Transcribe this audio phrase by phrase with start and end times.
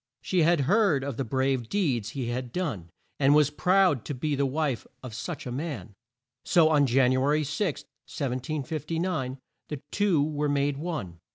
[0.23, 4.33] She had heard of the brave deeds he had done, and was proud to be
[4.33, 5.93] the wife of such a man,
[6.43, 9.37] so on Jan u a ry 6, 1759,
[9.69, 11.19] the two were made one.